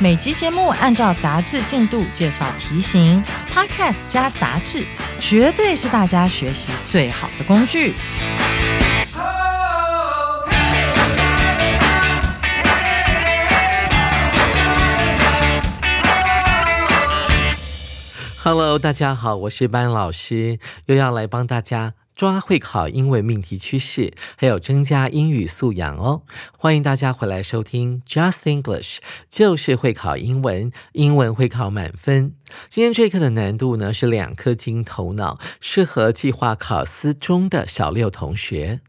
[0.00, 3.20] 每集节目按照杂志进度介绍题型
[3.52, 4.86] ，Podcast 加杂志，
[5.18, 7.94] 绝对是大家学习最好的工具。
[18.40, 26.22] Hello，大家好，我是班老师，又要来帮大家抓会考英文命题趋势，还有增加英语素养哦。
[26.56, 28.98] 欢迎大家回来收听 Just English，
[29.30, 32.34] 就是会考英文，英文会考满分。
[32.68, 38.80] 今天这一课的难度呢是两颗金头脑，适合计划考思中的小六同学。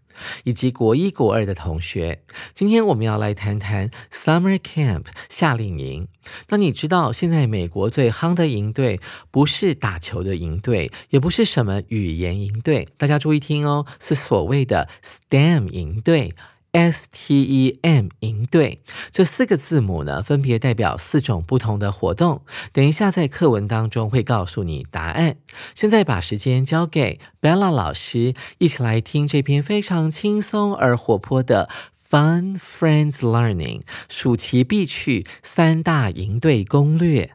[0.44, 6.08] 以及国一、国二的同学，今天我们要来谈谈 Summer Camp 夏令营。
[6.50, 9.00] 那你知道现在美国最夯的营队
[9.32, 16.34] 不是打球的营队，也不是什么语言营队，大家注意听哦，是所谓的 STEM 营队。
[16.72, 18.82] STEM 营队
[19.12, 22.44] 这四个字母呢，分别代表四种不同的活动。
[22.72, 25.38] 等一下在课文当中会告诉你答案。
[25.74, 31.70] 现在把时间交给 Bella 老师，一起来听这篇非常轻松而活泼的
[32.10, 37.32] Fun Friends Learning 暑期必去三大营队攻略。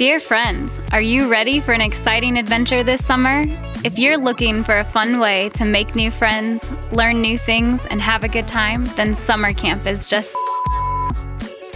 [0.00, 3.44] Dear friends, are you ready for an exciting adventure this summer?
[3.84, 8.00] If you're looking for a fun way to make new friends, learn new things, and
[8.00, 10.34] have a good time, then summer camp is just.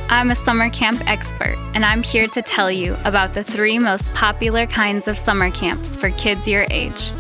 [0.09, 4.11] I'm a summer camp expert, and I'm here to tell you about the three most
[4.13, 7.11] popular kinds of summer camps for kids your age.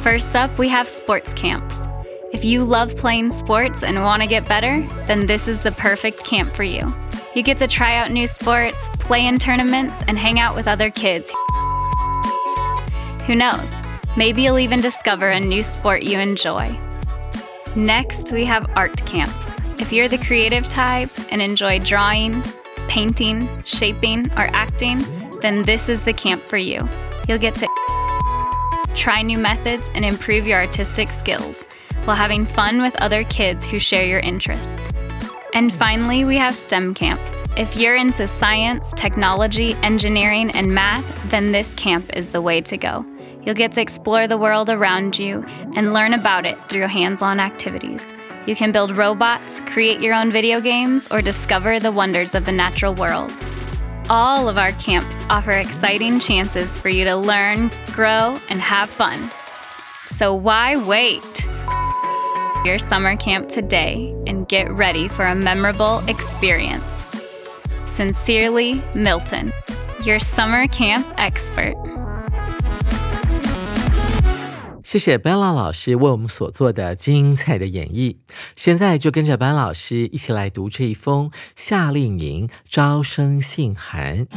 [0.00, 1.82] First up, we have sports camps.
[2.32, 6.24] If you love playing sports and want to get better, then this is the perfect
[6.24, 6.94] camp for you.
[7.32, 10.90] You get to try out new sports, play in tournaments, and hang out with other
[10.90, 11.32] kids.
[13.26, 13.70] Who knows?
[14.16, 16.76] Maybe you'll even discover a new sport you enjoy.
[17.76, 19.46] Next, we have art camps.
[19.78, 22.42] If you're the creative type and enjoy drawing,
[22.88, 24.98] painting, shaping, or acting,
[25.40, 26.80] then this is the camp for you.
[27.28, 27.68] You'll get to
[28.96, 31.64] try new methods and improve your artistic skills
[32.04, 34.90] while having fun with other kids who share your interests.
[35.52, 37.32] And finally, we have STEM camps.
[37.56, 42.76] If you're into science, technology, engineering, and math, then this camp is the way to
[42.76, 43.04] go.
[43.42, 45.44] You'll get to explore the world around you
[45.74, 48.04] and learn about it through hands on activities.
[48.46, 52.52] You can build robots, create your own video games, or discover the wonders of the
[52.52, 53.32] natural world.
[54.08, 59.30] All of our camps offer exciting chances for you to learn, grow, and have fun.
[60.06, 61.46] So why wait?
[62.63, 67.05] Your summer camp today and get ready for a memorable experience.
[67.87, 69.51] Sincerely, Milton,
[70.03, 71.75] your summer camp expert.
[74.83, 78.17] 谢谢班老师为我们所做的精彩的演绎。
[78.55, 84.27] 现在就跟着班老师一起来读这一封夏令营招生信函。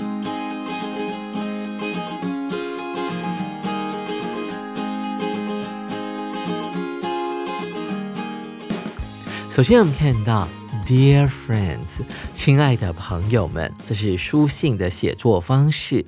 [9.56, 10.48] 首先，我们看到
[10.88, 12.02] “Dear friends”，
[12.34, 16.08] 亲爱的朋友们，这是书信的写作方式。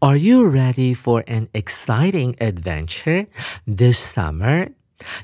[0.00, 3.28] Are you ready for an exciting adventure
[3.64, 4.72] this summer？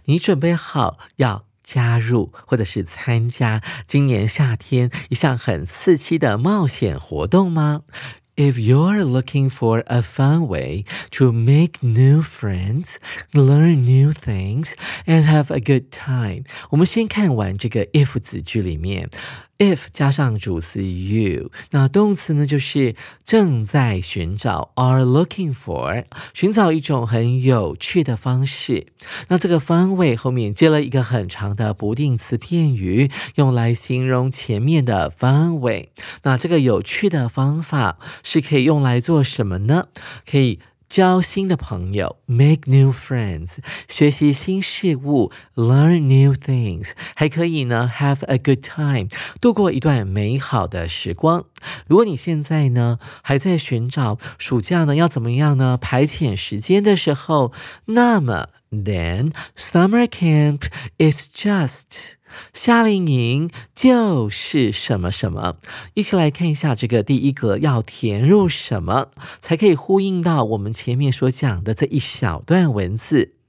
[0.05, 7.83] 你准备好要加入或者是参加今年夏天一项很刺激的冒险活动吗
[8.40, 13.00] ？If you're looking for a fun way to make new friends,
[13.34, 14.74] learn new things,
[15.06, 19.10] and have a good time，我们先看完这个 if 子句里面。
[19.61, 28.87] If 加上主词 you，那动词呢就是正在寻找，are looking for，寻找一种很有趣的方式。
[29.29, 35.93] 那这个方位后面接了一个很长的不定词片语，用来形容前面的方位。
[36.23, 39.85] 那这个有趣的方法是可以用来做什么呢？
[40.29, 40.59] 可以。
[40.91, 43.59] 交新的朋友，make new friends，
[43.89, 49.07] 学习新事物，learn new things，还可以呢，have a good time，
[49.41, 51.45] 度过一段美好的时光。
[51.87, 57.53] 如果你现在呢还在寻找暑假呢要怎么样呢排遣时间的时候，
[57.85, 60.63] 那么 Then summer camp
[60.99, 62.13] is just
[62.55, 65.57] 夏令营就是什么什么。
[65.95, 73.40] 一起来看一下这个第一格要填入什么，才可以呼应到我们前面所讲的这一小段文字。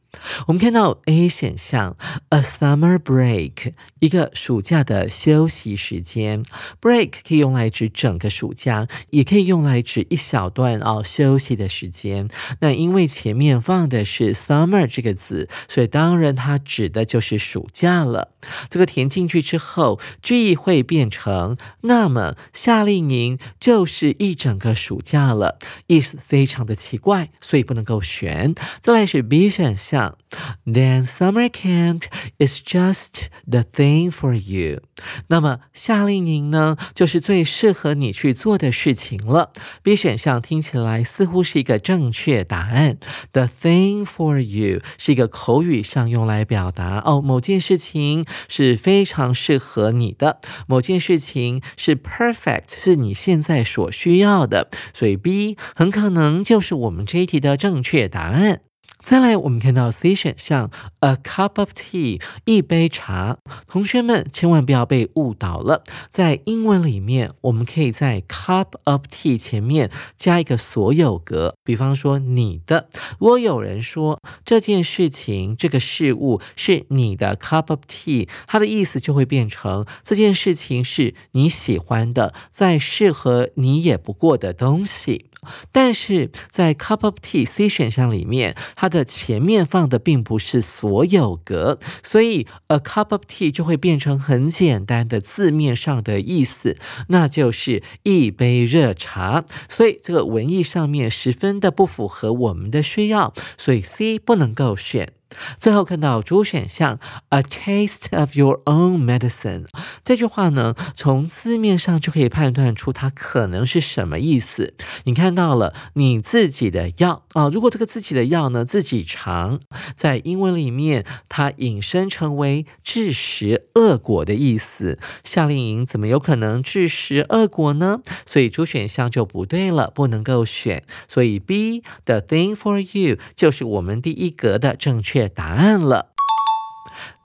[0.47, 1.95] 我们看到 A 选项
[2.29, 6.43] ，a summer break，一个暑假的休息时间。
[6.81, 12.27] break 可以用来指整个暑假，也可以用来指一小段哦休息的时间。
[12.59, 18.29] 那因为前面放的是 summer 这个字，所以当然它指的就是暑假了。
[18.69, 28.53] 这个填进去之后，句意会变成那么夏令营就是一整个暑假了，意思非常的奇怪，所以不能够选。
[28.81, 30.17] 再来是 B 选项。
[30.65, 32.03] Then summer camp
[32.37, 34.81] is just the thing for you。
[35.27, 39.51] 那么夏令营呢，就是最适合你去做的事情了。
[39.83, 42.97] B 选项听起来似乎是一个正确答案。
[43.31, 54.69] The thing for you 是一个口语上用来表达哦，某件事情是非常适合你的，某件事情是 perfect，是你现在所需要的。
[54.93, 58.61] 所以 B 很可能就是我们这一题的正确答案。
[59.03, 60.69] 再来，我们看到 C 选项
[60.99, 63.37] ，a cup of tea，一杯茶。
[63.67, 72.87] 同学们千万不要被误导了，在英文里面，我们可以在 cup of tea 前面加一个所有格，比方说你的。
[73.19, 85.25] 如果有人说这件事情、这个事物是你的 cup of tea，它的意思就会变成这件事情是你喜欢的，再适合你也不过的东西。
[85.71, 96.77] 但是在 cup of tea C 选项里面，它的前面放的并不是所有格，所以 a cup of tea 就会变成很简单的字面上的意思，
[97.07, 99.43] 那就是一杯热茶。
[99.67, 105.13] 所以这个文意上面十分的不符合我们的需要，所以 C 不能够选。
[105.59, 106.99] 最后看到主选项
[107.29, 109.65] ，a taste of your own medicine
[110.03, 114.73] 这句话呢，从字面上就可以判断出它可能是什么意思。
[115.05, 119.59] 你看到了你自己的药啊，如果这个自己的药呢自己尝，
[119.95, 124.99] 在英文里面它引申成为致食恶果的意思。
[125.23, 128.01] 夏令营怎么有可能致食恶果呢？
[128.25, 130.83] 所以主选项就不对了，不能够选。
[131.07, 135.20] 所以 B the thing for you 就是我们第一格的正确。
[135.29, 136.11] 答案了。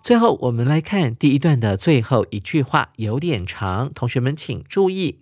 [0.02, 5.20] 最后，我们来看第一段的最后一句话，有点长，同学们请注意。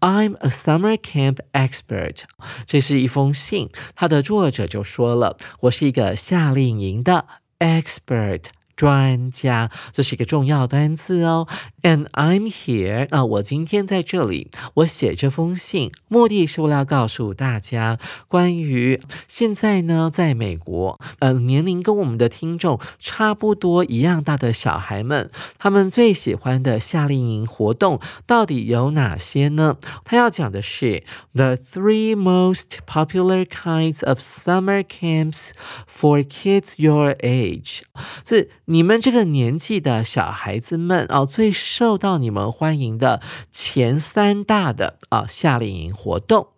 [0.00, 2.22] I'm a summer camp expert。
[2.66, 7.26] 这是一封信，它的作者就说了，我是一个夏令营的
[7.60, 8.46] expert。
[8.76, 11.46] 专家，这是一个重要单词哦。
[11.82, 29.76] And I'm here 啊，我今天在这里，我写这封信，目的是为了要告诉大家，关于现在呢，在美国，呃，年龄跟我们的听众差不多一样大的小孩们，他们最喜欢的夏令营活动到底有哪些呢？
[30.04, 31.04] 他要讲的是
[31.34, 35.50] the three most popular kinds of summer camps
[35.86, 37.82] for kids your age，
[38.26, 38.50] 是。
[38.66, 43.20] 你们这个年纪的小孩子们啊，最受到你们欢迎的
[43.52, 46.48] 前三大的啊夏令营活动，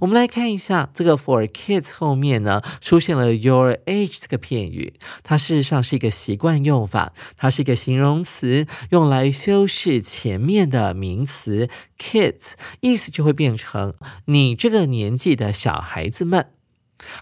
[0.00, 13.94] 我们来看一下这个 for kids 后面呢出现了 your age 这个片语，它事实上是一个习惯用法，它是一个形容词，用来修饰前面的名词 kids，意思就会变成
[14.26, 16.46] 你这个年纪的小孩子们。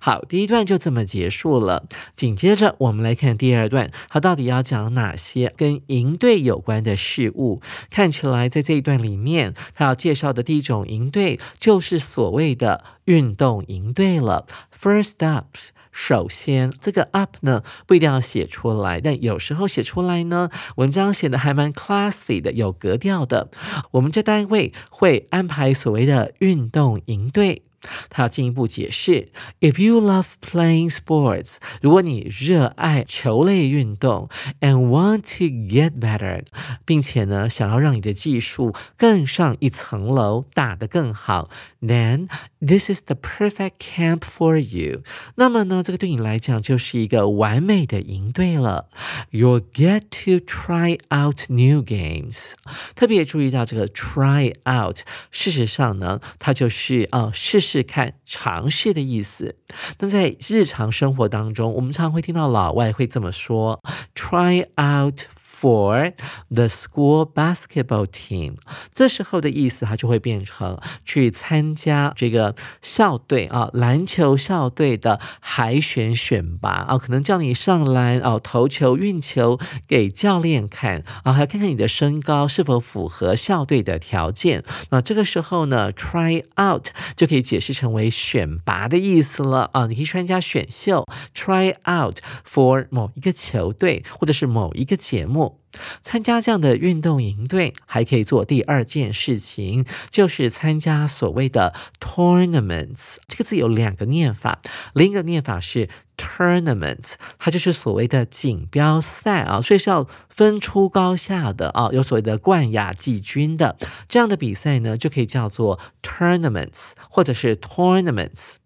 [0.00, 1.87] 好，第一段就这么结束了。
[2.14, 7.61] 紧接着，我们来看第二段，它到底要讲哪些跟营队有关的事物？
[7.90, 14.47] 看起来，在这一段里面，他要介绍的第一种营队就是所谓的运动营队了。
[14.73, 15.57] First up，
[15.93, 23.50] 首先这个 up 呢不一定要写出来，但有时候写出来呢，文章写的还蛮 classy 的，有格调的。
[23.93, 27.62] 我们这单位会安排所谓的运动营队。
[28.09, 29.29] 他要进一步解释
[29.61, 34.29] ：If you love playing sports，如果你热爱球类运动
[34.61, 36.45] ，and want to get better，
[36.85, 41.49] 并且呢想要让你的技术更上一层楼，打得更好
[41.87, 42.29] ，then
[42.61, 45.03] this is the perfect camp for you。
[45.37, 48.88] 那么呢，这个对你来讲就是一个完美的营队了。
[49.31, 52.55] You'll get to try out new games。
[52.97, 54.99] 特别注意到这个 try out，
[55.31, 57.85] 事实上呢，它就是啊试试。
[57.85, 59.57] 看、尝试的意思。
[59.99, 63.81] 那在日常生活当中，我们常会听到老外会这么说
[64.14, 65.21] ：“try out。”
[65.64, 66.12] For
[66.50, 68.56] the school basketball team。
[68.92, 84.62] 这时候的意思，它就会变成去参加这个校队啊，篮球校队的海选选拔啊，可能叫你上篮哦，投球、运球给教练看啊，还要看看你的身高是否符合校队的条件。
[84.90, 95.53] 那这个时候呢，try out 就可以解释成为选拔的意思了啊，你可以参加选秀，try out for 某一个球队或者是某一个节目。
[96.02, 103.16] 参加这样的运动营队，还可以做第二件事情，就是参加所谓的 tournaments。
[103.26, 104.61] 这个字有两个念法，
[104.92, 113.76] 另一个念法是 tournaments，它就是所谓的锦标赛啊，所以是要分出高下的啊，有所谓的冠亚季军的
[114.08, 118.56] 这样的比赛呢，就可以叫做 tournaments，或者是 tournaments。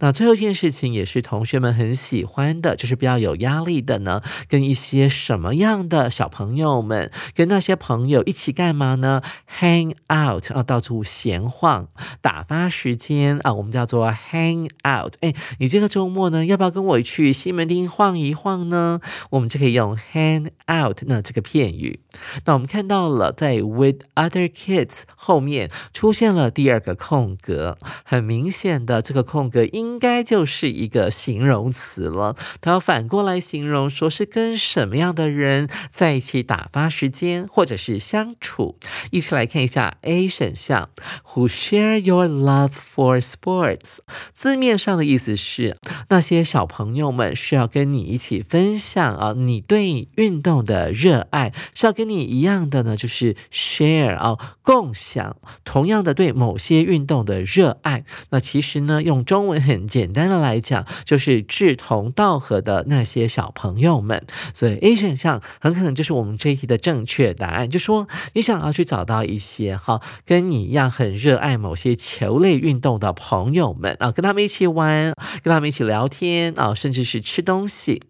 [0.00, 4.22] 那最后一件事情也是同学们很喜欢的，就是比较有压力的呢。
[4.48, 9.22] 跟一些什么样的小朋友们，跟那些朋友一起干嘛呢
[9.60, 11.88] ？Hang out 啊，到处闲晃，
[12.20, 15.14] 打发时间啊，我们叫做 hang out。
[15.20, 19.00] 哎，你这个周末呢，要不要跟我去西门町晃一晃呢？
[19.30, 22.00] 我们就可以用 hang out 那这个片语。
[22.44, 29.61] 那我们看到了，在 with other kids 后面出现了第二个空格，很明显的这个空格。
[29.66, 38.76] 应该就是一个形容词了，它要反过来形容，说是跟什么样的人在一起打发时间，或者是相处。
[39.10, 40.90] 一起来看一下 A 选项
[41.32, 43.98] ，Who share your love for sports？
[44.32, 45.76] 字面上的意思是
[46.08, 58.04] 那些小朋友们是要跟你一起分享啊，你对运动的热爱是要跟你一样的呢，就是 share 啊，共享同样的对某些运动的热爱。
[58.30, 59.51] 那其实呢，用中文。
[59.60, 67.68] 很简单的来讲，就是志同道合的那些小朋友们，所以 A 选项很可能就是我们这一题的正确答案。
[67.68, 78.02] 就说你想要去找到一些哈，跟你一样很热爱某些球类运动的朋友们啊，跟他们一起玩，跟他们一起聊天啊，甚至是吃东西。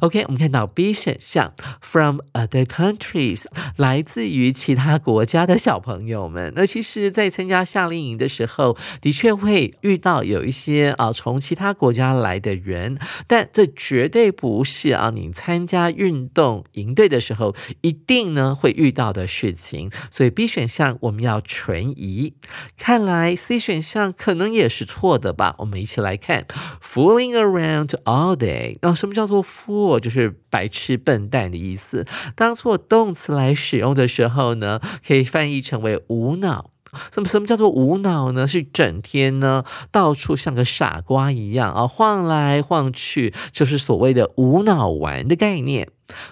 [0.00, 3.44] OK，我们看到 B 选项，from other countries，
[3.76, 6.52] 来自于其他国家的小朋友们。
[6.54, 10.90] 那其实，在参加夏令营的时候，的确会遇到有一些。
[11.00, 19.90] 啊，从其他国家来的人，但这绝对不是啊，你参加运动营队的时候一定呢会遇到的事情。
[20.10, 22.34] 所以 B 选项我们要存疑。
[22.76, 25.54] 看来 C 选项可能也是错的吧？
[25.58, 26.46] 我们一起来看
[26.82, 28.76] ，fooling around all day。
[28.82, 30.00] 那什么叫做 fool？
[30.00, 32.06] 就是白痴、笨蛋的意思。
[32.34, 36.70] 当做动词来使用的时候呢，可以翻译成为无脑。
[37.12, 38.48] 什么什么叫做无脑呢？
[38.48, 45.88] 是整天呢到处像个傻瓜一样啊，晃来晃去，就是所谓的无脑玩的概念。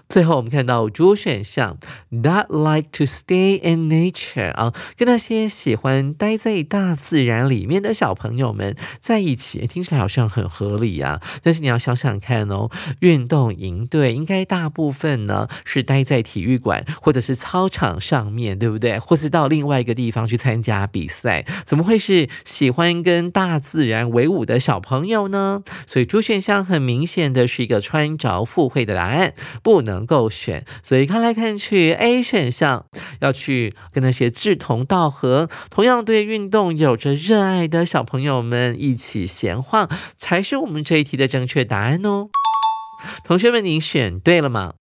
[0.09, 1.79] 最后我们看到主选项
[2.11, 11.21] ，that like to stay in nature 啊，跟那些喜欢待在大自然里面的小朋友们在一起，听起来好像很合理呀。
[11.43, 12.71] 但是你要想想看哦，
[13.01, 18.99] 运动营队应该大部分呢是待在体育馆或者是操场上面对不对？
[18.99, 25.63] 或是到另外一个地方去参加比赛，怎么会是喜欢跟大自然为伍的小朋友呢？
[25.87, 29.35] 所以主选项很明显的是一个穿着附会的答案。
[29.69, 32.87] 不能够选，所以看来看去，A 选项
[33.21, 42.29] 要去跟那些志同道合、同样对运动有着热爱的小朋友们一起闲晃，才是我们这一题的正确答案哦。
[43.23, 44.73] 同学们，你选对了吗？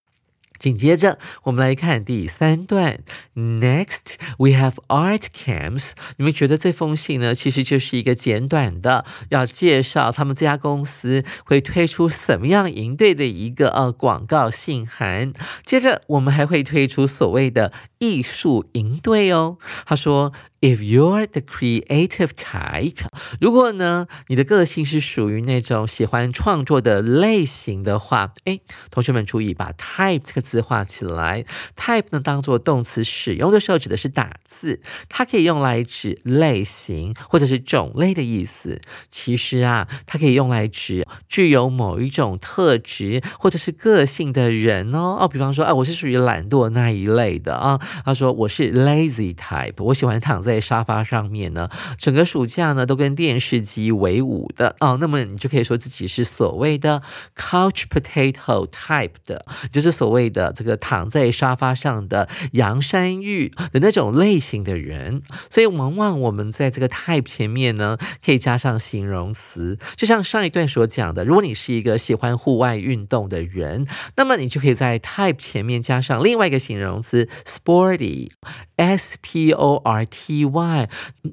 [0.58, 3.00] 紧接着，我们来看第三段。
[3.34, 5.92] Next, we have art camps。
[6.16, 15.32] 你们觉得这封信呢，其实就是一个简短的，要介绍他们这家公司会推出什么样营队的一个呃广告信函。
[15.64, 19.58] 接着，我们还会推出所谓的艺术营队哦。
[19.86, 20.32] 他说。
[20.60, 23.06] If you're the creative type，
[23.40, 28.58] 如果呢你的个性是属于那种喜欢创作的类型的话，哎，
[28.90, 31.44] 同学们注意把 type 这个字画起来。
[31.76, 38.80] type 呢当做动词使用的时候指的是打字，它可以用来指类型或者是种类的意思。
[39.12, 45.18] 其实啊，它可以用来指具有某一种特质或者是个性的人哦。
[45.20, 47.78] 哦，比方说，啊，我是属于懒惰那一类的啊。
[48.04, 50.47] 他说我是 lazy type，我喜欢躺在。
[50.48, 57.02] 在沙发上面呢，整个暑假呢都跟电视机为伍的哦，那么你就可以说自己是所谓的
[57.36, 65.22] couch potato type 的，就是所谓的这个躺在沙发上的洋山芋的那种类型的人。
[65.50, 73.86] 所以往往我们在这个 type 前面呢，可以加上形容词，就像上一段所讲的，如果你是一个喜欢户外运动的人，
[74.16, 78.30] 那么你就可以在 type 前面加上另外一个形容词 sporty
[78.78, 80.88] S P O R T Y，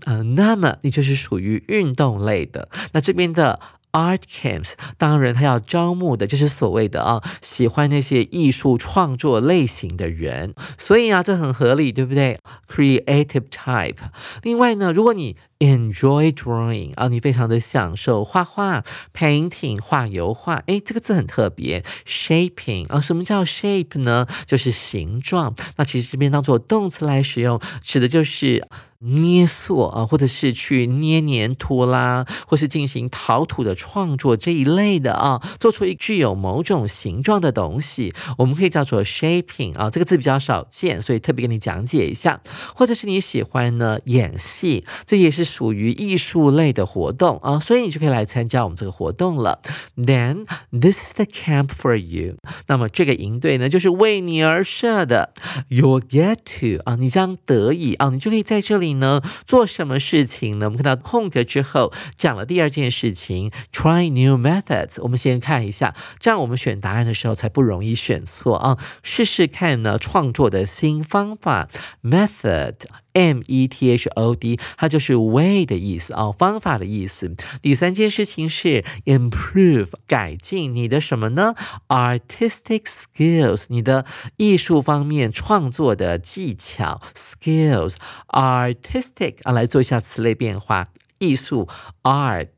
[0.06, 2.68] 呃，那么你就是属于运动类的。
[2.92, 3.60] 那这边的。
[3.96, 12.38] Art camps，当然他要招募的就是所谓的啊，喜欢那些艺术创作类型的人，所以啊，这很合理，对不对
[12.68, 13.96] ？Creative type。
[14.44, 18.84] 另外呢，如果你 enjoy drawing 啊，你非常的享受画画
[19.14, 24.28] ，painting 画油画，诶，这个字很特别，shaping 啊，什么叫 shape 呢？
[24.46, 25.56] 就是形状。
[25.78, 28.68] 那其实这边当做动词来使用，指的就是。
[29.00, 42.42] 捏塑啊，或者是去捏黏土啦，或是进行陶土的创作这一类的啊，做出一具有某种形状的东西，我们可以叫做 shaping 啊，这个字比较少见，所以特别跟你讲解一下。
[42.74, 49.62] 或者是你喜欢呢演戏，这也是属于艺术类的活动啊，所以你就可以来参加我们这个活动了。
[49.96, 52.38] Then this is the camp for you。
[52.66, 55.32] 那么这个营队呢，就是为你而设的。
[55.70, 58.96] You'll get to 啊，你将得以啊，你就可以在这里。
[58.96, 59.22] 呢？
[59.46, 60.68] 做什么事情呢？
[60.68, 65.02] 我们看到空格之后讲了第二件事情，try new methods。
[65.02, 68.78] 我们先看一下，这样我们选答案的时候才不容易选错啊！
[69.04, 71.68] 试试看呢，创作的新方法
[72.02, 72.76] ，method。
[73.16, 77.34] M E T H O D，它就是 way 的意思哦，方法的意思。
[77.62, 81.56] 第三件事情是 improve，改进你的什么呢
[81.88, 84.06] ？Artistic skills，你的
[84.36, 87.00] 艺术方面创作的技巧。
[87.16, 91.70] Skills，artistic 啊，来做一下词类变化，艺术
[92.04, 92.50] ，art，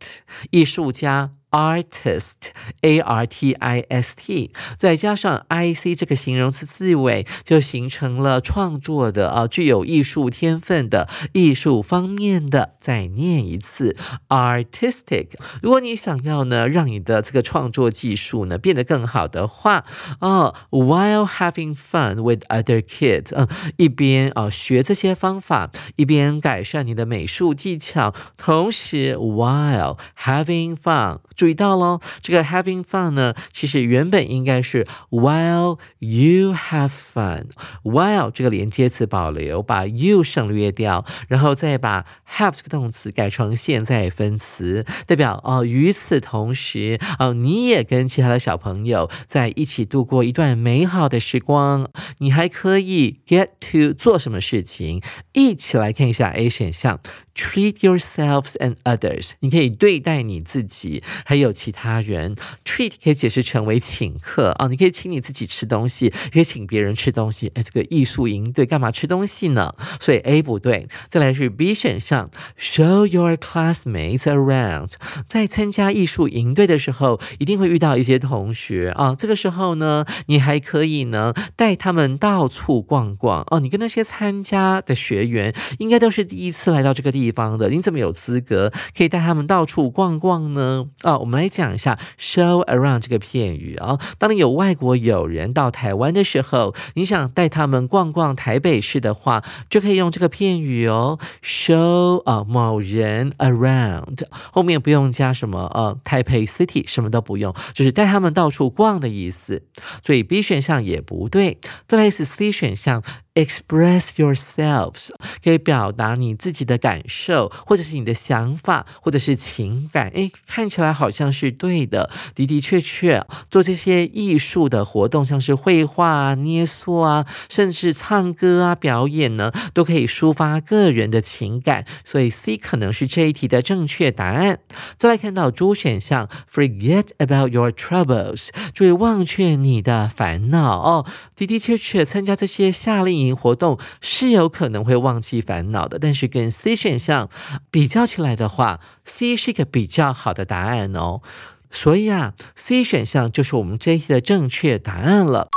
[0.50, 1.32] 艺术家。
[1.52, 2.52] Artist,
[2.82, 12.76] A R T I S T，再加上 I C 这个形容词字尾，就形成了创作的啊，具有艺术天分的艺术方面的。
[12.80, 13.98] 再念一次
[14.30, 15.32] ，artistic。
[15.62, 19.84] 如果你想要呢，让你的这个创作技术呢变得更好的话，
[20.20, 31.20] 啊，while having fun with other kids，嗯，一边啊学这些方法，一边改善你的美术技巧，同时 while having fun。
[31.38, 37.46] 注意到喽，这个 having fun 呢，其实原本应该是 while you have fun。
[37.84, 42.06] while 这个连接词保留，把 you 省略掉，然后再把
[42.38, 51.90] have 这个动词改成现在分词，代表哦，与此同时哦，你也跟其他的小朋友在一起度过一段美好的时光。
[52.18, 55.04] 你还可以 get to 做什么事情？
[55.34, 57.00] 一起来看一下 A 选项。
[57.38, 62.36] Treat yourselves and others，你可以对待你自己，还有其他人。
[62.66, 67.52] Treat 可以解释成为请客啊，你可以请你自己吃东西，可以请别人吃东西。
[67.54, 69.76] 哎，这个艺术营队干嘛吃东西呢？
[70.00, 70.88] 所以 A 不对。
[71.10, 74.94] 再来是 B 选项，Show your classmates around。
[75.28, 79.14] 在参加艺术营队的时候，一定会遇到一些同学啊。
[79.14, 83.60] 这个时候呢，你还可以呢带他们到处逛逛哦。
[83.60, 87.27] 你跟那些参加的学员，应该都是第一次来到这个地方。
[87.28, 90.86] 地方的，你怎么有资格可以带他们到处逛逛呢？
[91.02, 94.00] 啊，我们来讲一下 show around 这个片语啊。
[94.18, 109.64] 当你有外国友人到台湾的时候，你想带他们逛逛台北市的话，就可以用这个片语哦，show 啊某人 around，后面不用加什么呃台北 city，什么都不用，就是带他们到处逛的意思。
[110.02, 111.58] 所以 B 选项也不对，
[111.90, 113.04] 再来是 C 选项。
[113.38, 115.10] Express yourselves
[115.44, 120.10] 可以表达你自己的感受，或者是你的想法，或者是情感。
[120.16, 131.86] 诶，看起来好像是对的，的的确确做这些艺术的活动，像是绘画啊、捏塑啊，甚至唱歌啊、表演呢，都可以抒发个人的情感。
[132.04, 134.58] 所以 C 可能是这一题的正确答案。
[134.98, 141.06] 再来看到 D 选项，Forget about your troubles，注意忘却你的烦恼哦。
[141.36, 143.27] 的的确确参加这些夏令营。
[143.36, 147.30] 活动是有可能会忘记烦恼的，但是跟 C 选项
[147.70, 151.22] 比较起来的话，C 是一个比较好的答案哦。
[151.70, 155.50] 所以啊，C 选项就是我们这一题的正确答案了。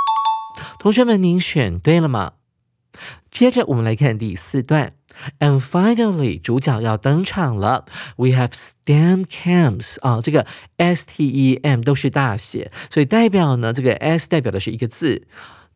[0.79, 2.33] 同学们，您选对了吗？
[3.31, 4.91] 接着我们来看第四段
[5.39, 7.85] ，And finally，主角要登场了。
[8.17, 15.25] We have STEM camps 啊，这个 S T E M 都是大写，所以代表呢，这个 S 代表的是一个字。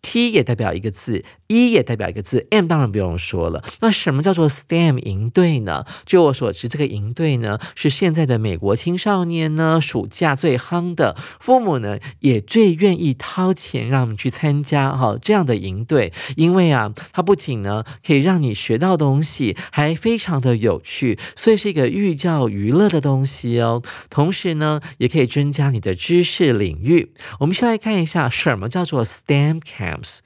[0.07, 3.63] T 也代表一个字，E 也代表一个字，M 当然不用说了。
[3.79, 5.83] 那什么叫做 STEM 营队呢？
[6.05, 23.81] 据我所知，这个营队呢是现在的美国青少年呢暑假最夯的，父母呢也最愿意掏钱让我们去参加哈这样的营队，因为啊，它不仅呢可以让你学到东西，还非常的有趣，所以是一个寓教于乐的东西哦。
[24.11, 27.11] 同时呢，也可以增加你的知识领域。
[27.39, 29.94] 我们先来看一下什么叫做 STEM camp。
[29.95, 30.21] programs.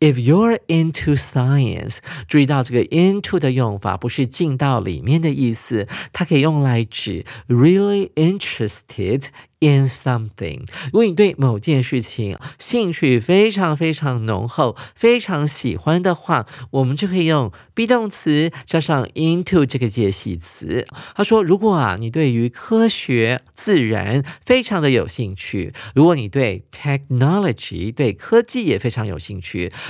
[0.00, 9.26] If you're into science，注意到这个 into 的用法不是进到里面的意思，它可以用来指 really interested。
[9.62, 20.86] in something，如果你对某件事情兴趣非常非常浓厚，非常喜欢的话，我们就可以用 be 动词加上 into 这个介系词。
[21.14, 29.39] 他说，如果啊你对于科学自然非常的有兴趣，如果你对 technology 对科技也非常有兴趣，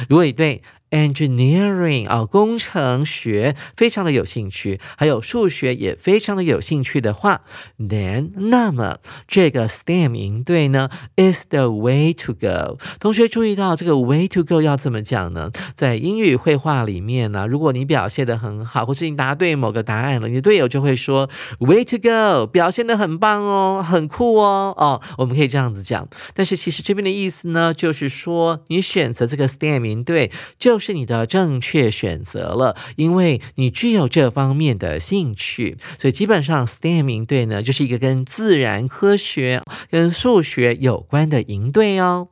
[0.09, 7.43] 如果你对 Engineering 啊，工程学非常的有兴趣，还有数学也非常的有兴趣的话
[7.79, 8.99] ，then 那么
[9.29, 12.77] 这个 STEM 营队呢，is the way to go。
[12.99, 15.53] 同学注意到这个 way to go 要怎么讲呢？
[15.77, 26.09] 在英语绘画里面呢，如果你表现的很好，或是你答对某个答案了，你的队友就会说 way to go，表现的很棒哦，很酷哦，哦，我们可以这样子讲。
[26.35, 30.80] 但是其实这边的意思呢，就是说你选择这个 STEM 营队就。
[30.81, 42.29] 是你的正确选择了，因为你具有这方面的兴趣，所以基本上 STEM 营队呢，就是一个跟自然科学、跟数学有关的营队哦。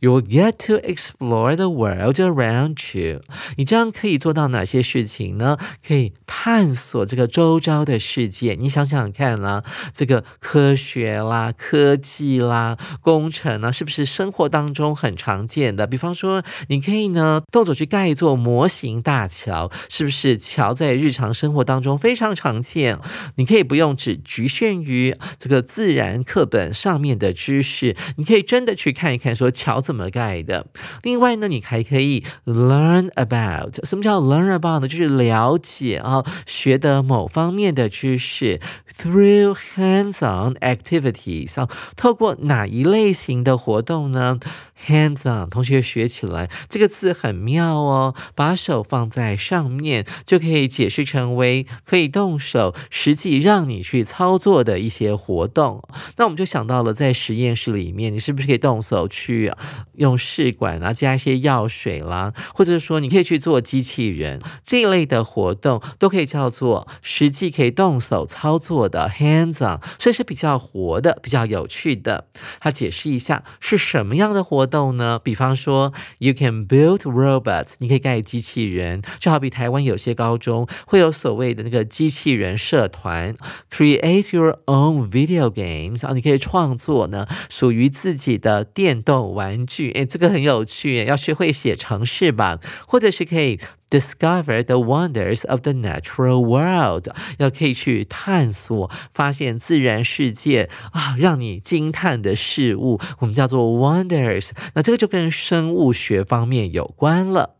[0.00, 3.20] You get to explore the world around you。
[3.56, 5.56] 你这样可以做到哪些事情呢？
[5.86, 8.56] 可以探索这个周遭的世界。
[8.58, 9.62] 你想想看啦，
[9.94, 15.86] 这个科学啦、科技啦、工程啊，是不是生活当中很常见的？
[15.86, 17.86] 比方说，你可以呢，动手去。
[17.92, 22.98] 盖一座模型大桥，是不是桥在日常生活当中非常常见？
[23.36, 30.68] 你可以不用只局限于这个自然课本上面的知识，你可以真的去看一看，说桥怎么盖的。
[31.02, 33.84] 另外呢，你还可以 learn about。
[33.84, 34.88] 什么叫 learn about 呢？
[34.88, 38.58] 就是了解啊，学的某方面的知识。
[38.94, 44.38] Through hands-on activities，啊，透过哪一类型的活动呢
[44.86, 55.82] ？Hands-on，同学学起来这个字很妙哦，把手放在上面就可以解释成为可以动手，实际让你去操作的一些活动。
[56.16, 59.52] 那我们就想到了在实验室里面，你是不是可以动手去
[59.96, 72.26] 用试管啊加一些药水啦，或者说你可以去做机器人这一类的活动，都可以叫做实际可以动手操作的 hands-on，所以是比较活的、比较有趣的。
[72.58, 74.62] 他解释一下是什么样的活。
[74.72, 75.18] 动呢？
[75.22, 83.34] 比方说，you can build robots，你可以盖机器人，就好比台湾有些高中会有所谓的那个机器人社团
[83.70, 93.58] ，create your own video games 啊，你可以创作呢属于自己的电动玩具，诶，这个很有趣，要学会写程式吧，或者是可以。
[93.92, 104.52] Discover the wonders of the natural world，要可以去探索、发现自然世界啊，让你惊叹的事物，我们叫做 wonders。
[104.72, 107.56] 那这个就跟生物学方面有关了。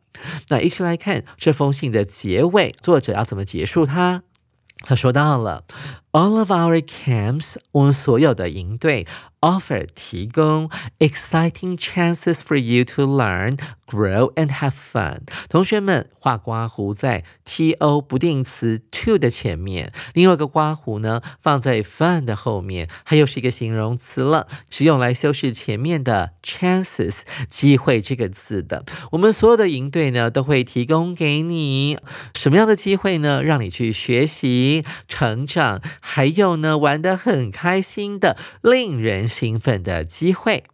[0.48, 4.22] 那一起来看这封信的结尾，作者要怎么结束它？
[4.84, 5.64] 他说到了
[6.12, 9.06] ，All of our camps，我们所有的营队。
[9.42, 10.70] offer 提供
[11.00, 15.22] exciting chances for you to learn, grow and have fun。
[15.48, 28.84] 同学们画刮胡在 to 不定词 to 的前面，另外一个刮胡呢放在 fun 的后面，它又是一个形容词了，是用来修饰前面的 chances 机会这个字的。
[29.10, 31.98] 我们所有的营队呢都会提供给你
[32.36, 33.42] 什么样的机会呢？
[33.42, 39.22] 让你去学习、成长，还有呢玩得很开心的，令人。
[39.32, 40.64] 兴奋的机会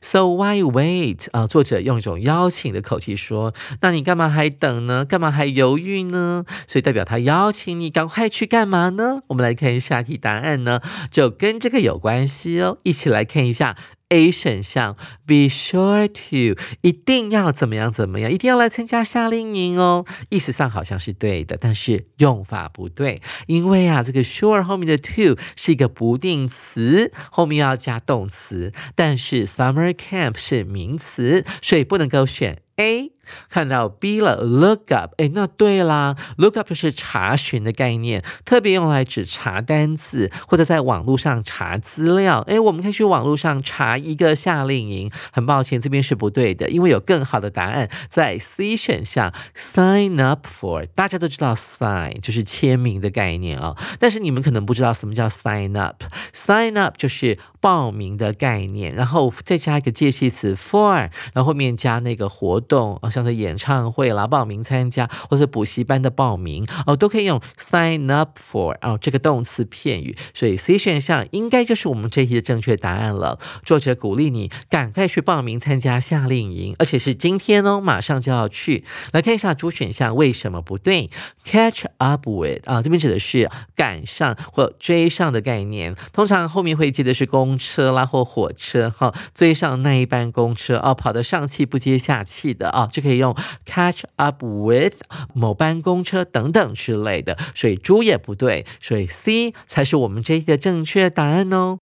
[0.00, 1.26] ，So why wait？
[1.32, 5.04] 啊，作者用一种邀请的口气说：“那你干嘛还等呢？
[5.04, 9.18] 干嘛还犹豫呢？”所以代表他邀请你赶快去干嘛呢？
[9.26, 12.78] 我们来看一下题答案呢，就跟这个有关系哦。
[12.84, 13.76] 一起来看一下。
[14.10, 20.04] A 选项，Be sure to 一定要怎么样怎么样，一定要来参加夏令营哦。
[20.28, 32.62] 意思上好像是对的，但是用法不对，因为啊，这个 sure 后面的 to 是一个不定词，后面要加动词，但是 summer camp 是名词，所以不能够选。
[32.76, 33.10] A，
[33.48, 42.40] 看到 B 了，look up，哎，那对啦，look up 是查询的概念，特别用来指查单词或者在网络上查资料。
[42.46, 45.10] 哎，我们可以去网络上查一个夏令营。
[45.32, 50.86] 很抱歉，这边是不对的，因为有更好的答案在 C 选项，sign up for。
[50.94, 56.02] 大家都知道 sign 就是签名的概念啊，但是你们可能不知道什么叫 sign up。
[56.34, 62.60] sign up 就是报名的概念，然后再加一个介系词 for，然后后面加那个活。
[62.68, 73.38] 动啊，像是演唱会啦、报名参加或者补习班的报名哦，都可以用 sign up for 哦这个动词片语，所以 C 选项应该就是我们这一题的正确答案了。
[73.64, 78.84] 作者鼓励你赶快去报名参加夏令营，而且是今天哦，马上就要去。
[79.12, 81.10] 来看一下主选项为什么不对
[81.44, 92.46] ？Catch up with 啊，这边指的是赶上或追上的概念，通常后面会接的是公车啦或火车哈，追上那一班公车哦，跑得上气不接下气。
[92.56, 95.02] 的啊，就可以用 catch up with
[95.34, 101.78] 某班公车等等之类的，所以猪也不对，所以 C 才是我们这一题的正确答案哦。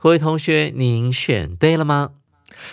[0.00, 2.12] 各位同学，您选对了吗？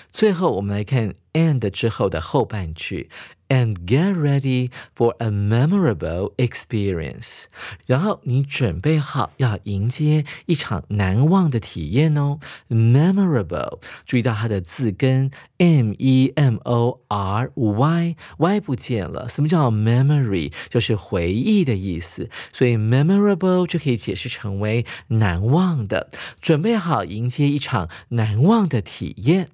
[0.09, 3.09] 最后我们来看 and 之后的后半句。
[3.49, 7.43] And get ready for a memorable experience。
[7.85, 12.39] 然后你准备好要迎接一场难忘的体验哦。
[12.69, 19.29] Memorable，注意到它的字根 m e m o r y，y 不见了。
[19.29, 20.51] 什么叫 memory？
[20.69, 22.31] 就是回忆的意思。
[22.51, 26.09] 所以 memorable 就可以解释成为难忘的。
[26.41, 29.49] 准备好迎接一场难忘的体验。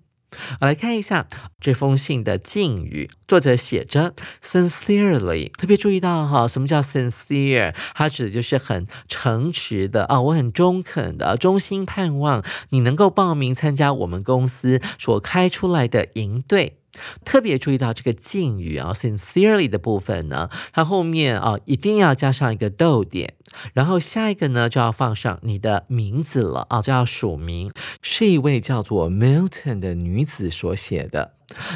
[0.61, 1.27] 我来看一下
[1.59, 4.13] 这封信的敬语，作者写着
[4.43, 7.75] sincerely，特别注意到哈，什么叫 sincere？
[7.93, 16.75] 它指的就是很诚实的啊，我很中肯的，衷心盼望你能够报名参加我们公司所开出来的营队。
[17.23, 23.35] 特别注意到这个敬语啊，sincerely 的部分呢，它后面啊一定要加上一个逗点，
[23.73, 31.33] 然后下一个呢就要放上你的名字了啊，就要署名，是一位叫做 Milton 的女子所写的。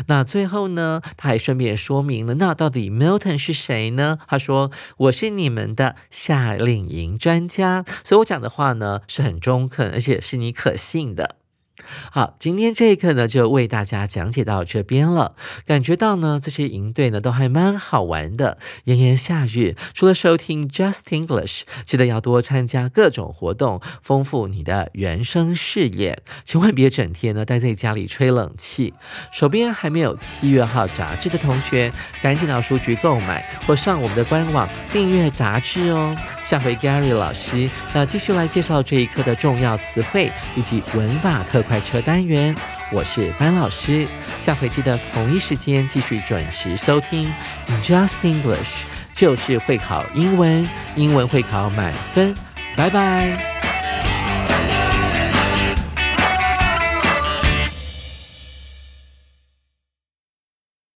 [0.07, 4.19] 那最后呢，他还顺便说明了，那到底 Milton 是谁呢？
[4.27, 11.38] 他说：“我是你们的夏令营专家，所以我讲的话呢是很中肯，而且是你可信的。”
[12.12, 15.36] 好，今天这一课呢，就为大家讲解到这边了。
[15.65, 18.59] 感觉到呢，这些营队呢都还蛮好玩的。
[18.83, 26.21] 炎炎夏日，除了收听 Just English，记得要多参加各种活动，丰富你的人生视野。
[26.45, 28.93] 千万别整天呢待在家里吹冷气。
[29.31, 36.15] 手边还没有七月号杂志的同学，赶紧到书局购买，或上我们的官网订阅杂志哦。
[36.43, 41.62] 下回 Gary 老师那继续来介绍这一课的重要词汇以及文法特。
[41.63, 42.56] 快车单元，
[42.91, 47.34] 我是班老师，下回记得同一时间继续准时收听
[47.82, 52.36] Just English，就是会考英文，英文会考满分，
[52.76, 53.72] 拜拜。